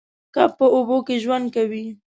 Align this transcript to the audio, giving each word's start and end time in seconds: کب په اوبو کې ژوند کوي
کب 0.35 0.51
په 0.59 0.65
اوبو 0.75 0.97
کې 1.07 1.15
ژوند 1.23 1.45
کوي 1.55 1.85